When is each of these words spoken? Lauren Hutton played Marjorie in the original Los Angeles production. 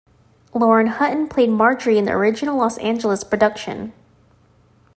Lauren 0.55 0.87
Hutton 0.87 1.27
played 1.27 1.51
Marjorie 1.51 1.99
in 1.99 2.05
the 2.05 2.11
original 2.11 2.57
Los 2.57 2.79
Angeles 2.79 3.23
production. 3.23 3.93